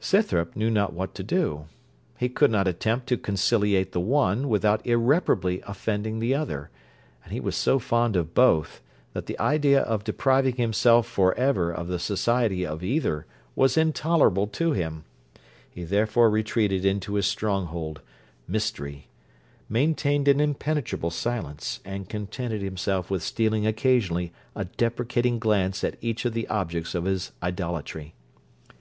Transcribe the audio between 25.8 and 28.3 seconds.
at each of the objects of his idolatry.